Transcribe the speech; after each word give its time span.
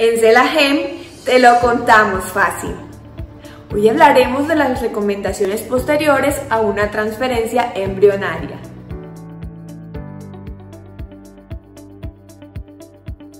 En 0.00 0.16
Celagem 0.20 0.78
te 1.24 1.40
lo 1.40 1.58
contamos 1.58 2.26
fácil. 2.26 2.70
Hoy 3.74 3.88
hablaremos 3.88 4.46
de 4.46 4.54
las 4.54 4.80
recomendaciones 4.80 5.62
posteriores 5.62 6.40
a 6.50 6.60
una 6.60 6.92
transferencia 6.92 7.72
embrionaria. 7.74 8.60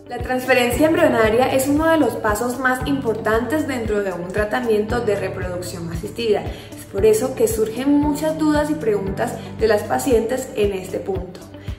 La 0.09 0.19
transferencia 0.19 0.89
embrionaria 0.89 1.47
es 1.55 1.69
uno 1.69 1.87
de 1.87 1.97
los 1.97 2.17
pasos 2.17 2.59
más 2.59 2.85
importantes 2.89 3.69
dentro 3.69 4.03
de 4.03 4.13
un 4.13 4.27
tratamiento 4.27 5.01
de 5.01 5.15
reproducción 5.15 5.89
asistida. 5.93 6.43
Es 6.77 6.85
por 6.93 7.07
eso 7.07 7.37
que 7.37 7.47
surgen 7.47 7.93
muchas 7.93 8.37
dudas 8.37 8.69
y 8.69 8.75
preguntas 8.75 9.35
de 9.61 9.69
las 9.69 9.85
pacientes 9.85 10.49
en 10.57 10.73
este 10.73 10.99
punto. 10.99 11.39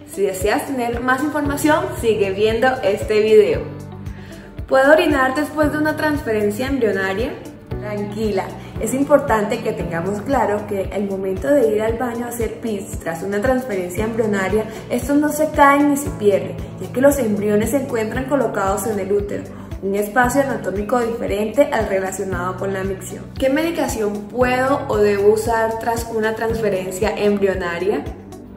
Si 0.09 0.21
deseas 0.21 0.67
tener 0.67 1.01
más 1.01 1.21
información, 1.21 1.83
sigue 1.99 2.31
viendo 2.31 2.69
este 2.81 3.19
video. 3.19 3.78
¿Puedo 4.69 4.91
orinar 4.91 5.33
después 5.33 5.71
de 5.71 5.79
una 5.79 5.95
transferencia 5.95 6.67
embrionaria? 6.67 7.33
Tranquila, 7.81 8.45
es 8.79 8.93
importante 8.93 9.63
que 9.63 9.73
tengamos 9.73 10.21
claro 10.21 10.67
que 10.67 10.83
el 10.93 11.09
momento 11.09 11.47
de 11.47 11.75
ir 11.75 11.81
al 11.81 11.97
baño 11.97 12.25
a 12.25 12.29
hacer 12.29 12.59
pis 12.61 12.99
tras 12.99 13.23
una 13.23 13.41
transferencia 13.41 14.05
embrionaria, 14.05 14.65
estos 14.91 15.17
no 15.17 15.29
se 15.29 15.49
caen 15.49 15.89
ni 15.89 15.97
se 15.97 16.11
pierden, 16.11 16.55
ya 16.79 16.93
que 16.93 17.01
los 17.01 17.17
embriones 17.17 17.71
se 17.71 17.77
encuentran 17.77 18.25
colocados 18.25 18.85
en 18.85 18.99
el 18.99 19.11
útero, 19.11 19.43
un 19.81 19.95
espacio 19.95 20.41
anatómico 20.41 20.99
diferente 20.99 21.67
al 21.73 21.87
relacionado 21.89 22.57
con 22.57 22.71
la 22.71 22.83
micción. 22.83 23.25
¿Qué 23.39 23.49
medicación 23.49 24.27
puedo 24.27 24.85
o 24.87 24.97
debo 24.97 25.33
usar 25.33 25.79
tras 25.79 26.07
una 26.13 26.35
transferencia 26.35 27.09
embrionaria? 27.17 28.03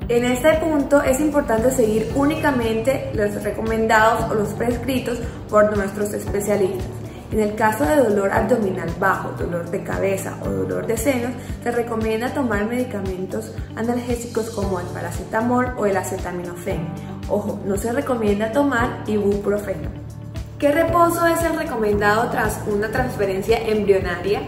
En 0.09 0.25
este 0.25 0.55
punto 0.55 1.01
es 1.03 1.21
importante 1.21 1.71
seguir 1.71 2.11
únicamente 2.17 3.11
los 3.15 3.43
recomendados 3.43 4.31
o 4.31 4.35
los 4.35 4.49
prescritos 4.51 5.19
por 5.49 5.77
nuestros 5.77 6.13
especialistas. 6.13 6.87
En 7.31 7.41
el 7.41 7.55
caso 7.55 7.85
de 7.87 7.97
dolor 7.97 8.31
abdominal 8.31 8.91
bajo, 8.99 9.31
dolor 9.39 9.71
de 9.71 9.83
cabeza 9.83 10.37
o 10.43 10.49
dolor 10.51 10.87
de 10.87 10.99
senos, 10.99 11.33
se 11.63 11.71
recomienda 11.71 12.35
tomar 12.35 12.67
medicamentos 12.67 13.53
analgésicos 13.75 14.51
como 14.51 14.81
el 14.81 14.87
paracetamol 14.89 15.73
o 15.79 15.87
el 15.87 15.97
acetaminofén. 15.97 16.89
Ojo, 17.31 17.61
no 17.65 17.77
se 17.79 17.93
recomienda 17.93 18.53
tomar 18.53 19.05
ibuprofeno. 19.07 19.89
¿Qué 20.59 20.73
reposo 20.73 21.27
es 21.27 21.43
el 21.43 21.57
recomendado 21.59 22.29
tras 22.31 22.61
una 22.67 22.91
transferencia 22.91 23.59
embrionaria? 23.67 24.43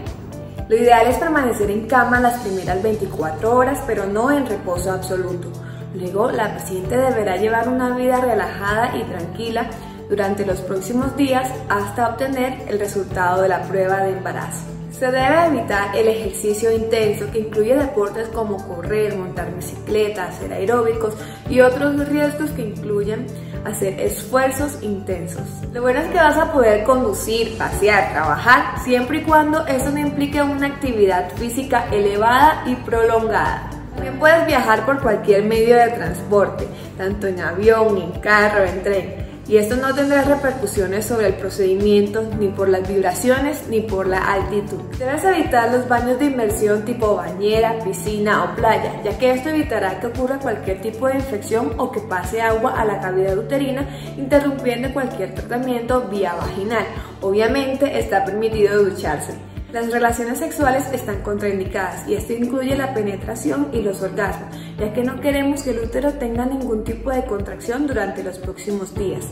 Lo 0.67 0.75
ideal 0.75 1.05
es 1.05 1.17
permanecer 1.17 1.69
en 1.69 1.85
cama 1.87 2.19
las 2.19 2.39
primeras 2.39 2.81
24 2.81 3.55
horas, 3.55 3.83
pero 3.85 4.07
no 4.07 4.31
en 4.31 4.47
reposo 4.47 4.91
absoluto. 4.91 5.51
Luego, 5.93 6.31
la 6.31 6.55
paciente 6.55 6.97
deberá 6.97 7.37
llevar 7.37 7.69
una 7.69 7.95
vida 7.95 8.19
relajada 8.19 8.97
y 8.97 9.03
tranquila 9.03 9.69
durante 10.09 10.43
los 10.43 10.61
próximos 10.61 11.15
días 11.15 11.49
hasta 11.69 12.09
obtener 12.09 12.63
el 12.67 12.79
resultado 12.79 13.43
de 13.43 13.49
la 13.49 13.61
prueba 13.61 14.03
de 14.03 14.13
embarazo. 14.13 14.65
Se 14.91 15.05
debe 15.11 15.45
evitar 15.47 15.95
el 15.95 16.07
ejercicio 16.07 16.71
intenso 16.71 17.29
que 17.31 17.39
incluye 17.39 17.75
deportes 17.75 18.29
como 18.29 18.65
correr, 18.65 19.15
montar 19.15 19.53
bicicleta, 19.53 20.27
hacer 20.27 20.51
aeróbicos 20.51 21.13
y 21.47 21.59
otros 21.59 22.07
riesgos 22.09 22.49
que 22.51 22.63
incluyen 22.63 23.27
hacer 23.65 23.99
esfuerzos 23.99 24.81
intensos. 24.81 25.43
Lo 25.73 25.81
bueno 25.81 25.99
es 25.99 26.07
que 26.07 26.17
vas 26.17 26.37
a 26.37 26.51
poder 26.51 26.83
conducir, 26.83 27.57
pasear, 27.57 28.11
trabajar, 28.11 28.79
siempre 28.83 29.19
y 29.19 29.23
cuando 29.23 29.65
eso 29.67 29.89
no 29.91 29.99
implique 29.99 30.41
una 30.41 30.67
actividad 30.67 31.31
física 31.35 31.87
elevada 31.91 32.63
y 32.65 32.75
prolongada. 32.75 33.69
También 33.95 34.19
puedes 34.19 34.45
viajar 34.45 34.85
por 34.85 35.01
cualquier 35.01 35.43
medio 35.43 35.75
de 35.75 35.89
transporte, 35.89 36.67
tanto 36.97 37.27
en 37.27 37.39
avión, 37.39 37.97
en 37.97 38.11
carro, 38.19 38.63
en 38.63 38.83
tren 38.83 39.24
y 39.47 39.57
esto 39.57 39.75
no 39.75 39.93
tendrá 39.93 40.23
repercusiones 40.23 41.05
sobre 41.05 41.27
el 41.27 41.33
procedimiento 41.35 42.27
ni 42.39 42.47
por 42.47 42.67
las 42.67 42.87
vibraciones 42.87 43.67
ni 43.69 43.81
por 43.81 44.07
la 44.07 44.17
altitud. 44.17 44.79
Debes 44.97 45.23
evitar 45.23 45.71
los 45.71 45.87
baños 45.87 46.17
de 46.19 46.25
inmersión 46.25 46.83
tipo 46.83 47.15
bañera, 47.15 47.77
piscina 47.83 48.43
o 48.43 48.55
playa, 48.55 49.01
ya 49.03 49.17
que 49.17 49.31
esto 49.31 49.49
evitará 49.49 49.99
que 49.99 50.07
ocurra 50.07 50.39
cualquier 50.39 50.81
tipo 50.81 51.07
de 51.07 51.15
infección 51.15 51.73
o 51.77 51.91
que 51.91 51.99
pase 51.99 52.41
agua 52.41 52.79
a 52.79 52.85
la 52.85 52.99
cavidad 52.99 53.37
uterina, 53.37 53.87
interrumpiendo 54.17 54.91
cualquier 54.93 55.35
tratamiento 55.35 56.01
vía 56.09 56.33
vaginal. 56.33 56.85
Obviamente 57.21 57.99
está 57.99 58.25
permitido 58.25 58.83
ducharse. 58.83 59.54
Las 59.73 59.91
relaciones 59.91 60.39
sexuales 60.39 60.85
están 60.93 61.21
contraindicadas 61.21 62.07
y 62.07 62.13
esto 62.13 62.33
incluye 62.33 62.77
la 62.77 62.93
penetración 62.93 63.69
y 63.73 63.81
los 63.81 64.01
orgasmos, 64.01 64.55
ya 64.77 64.93
que 64.93 65.03
no 65.03 65.19
queremos 65.19 65.63
que 65.63 65.71
el 65.71 65.79
útero 65.79 66.13
tenga 66.13 66.45
ningún 66.45 66.83
tipo 66.83 67.11
de 67.11 67.25
contracción 67.25 67.87
durante 67.87 68.23
los 68.23 68.37
próximos 68.37 68.93
días. 68.95 69.25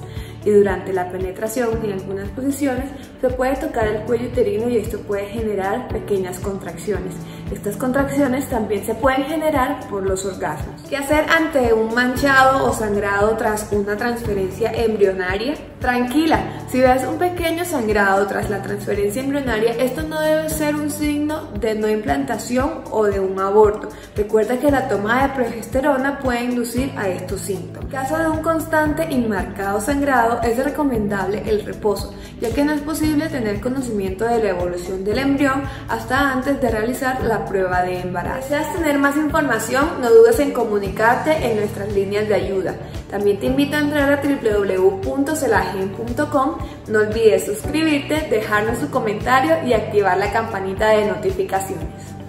Y 0.44 0.50
durante 0.50 0.92
la 0.92 1.10
penetración, 1.10 1.80
en 1.86 1.94
algunas 1.94 2.28
posiciones, 2.30 2.86
se 3.22 3.30
puede 3.30 3.56
tocar 3.56 3.88
el 3.88 4.02
cuello 4.02 4.28
uterino 4.28 4.68
y 4.68 4.78
esto 4.78 5.00
puede 5.00 5.28
generar 5.28 5.88
pequeñas 5.88 6.40
contracciones. 6.40 7.14
Estas 7.54 7.78
contracciones 7.78 8.50
también 8.50 8.84
se 8.84 8.96
pueden 8.96 9.26
generar 9.26 9.88
por 9.88 10.02
los 10.04 10.26
orgasmos. 10.26 10.82
¿Qué 10.90 10.98
hacer 10.98 11.24
ante 11.30 11.72
un 11.72 11.94
manchado 11.94 12.66
o 12.66 12.74
sangrado 12.74 13.38
tras 13.38 13.68
una 13.72 13.96
transferencia 13.96 14.72
embrionaria? 14.74 15.54
Tranquila, 15.80 16.40
si 16.68 16.80
ves 16.80 17.04
un 17.06 17.20
pequeño 17.20 17.64
sangrado 17.64 18.26
tras 18.26 18.50
la 18.50 18.62
transferencia 18.62 19.22
embrionaria, 19.22 19.74
esto 19.74 20.02
no 20.02 20.20
debe 20.20 20.50
ser 20.50 20.76
un 20.76 20.90
signo 20.90 21.52
de 21.60 21.76
no 21.76 21.88
implantación 21.90 22.86
o 22.90 23.06
de 23.06 23.20
un 23.20 23.40
aborto. 23.40 23.90
Recuerda 24.16 24.58
que 24.58 24.72
la 24.72 24.88
toma 24.88 25.28
de 25.28 25.34
progesterona 25.34 26.20
puede 26.20 26.46
inducir 26.46 26.92
a 26.98 27.08
estos 27.10 27.42
síntomas. 27.42 27.84
En 27.84 27.90
caso 27.92 28.18
de 28.18 28.30
un 28.30 28.42
constante 28.42 29.08
y 29.12 29.20
marcado 29.28 29.80
sangrado, 29.80 30.42
es 30.42 30.58
recomendable 30.64 31.44
el 31.46 31.64
reposo, 31.66 32.16
ya 32.42 32.50
que 32.50 32.64
no 32.64 32.72
es 32.72 32.82
posible 32.82 33.28
tener 33.28 33.62
conocimiento 33.62 34.26
de 34.26 34.42
la 34.42 34.50
evolución 34.50 35.04
del 35.04 35.20
embrión 35.20 35.64
hasta 35.90 36.32
antes 36.32 36.60
de 36.60 36.72
realizar 36.72 37.22
prueba 37.46 37.84
de 37.84 38.00
embarazo. 38.00 38.48
Si 38.48 38.54
deseas 38.54 38.74
tener 38.76 38.98
más 39.00 39.18
información, 39.18 40.02
no 40.02 40.10
dudes 40.10 40.40
en 40.40 40.52
comunicarte 40.52 41.32
en 41.32 41.58
nuestras 41.58 41.94
líneas 41.94 42.28
de 42.28 42.34
ayuda. 42.36 42.76
También 43.10 43.40
te 43.40 43.48
invito 43.48 43.76
a 43.76 43.80
entrar 43.80 44.12
a 44.12 44.22
www.celagen.com. 44.22 46.58
No 46.88 47.00
olvides 47.00 47.46
suscribirte, 47.46 48.28
dejarnos 48.30 48.80
tu 48.80 48.90
comentario 48.90 49.58
y 49.66 49.74
activar 49.74 50.18
la 50.18 50.32
campanita 50.32 50.90
de 50.90 51.06
notificaciones. 51.06 52.23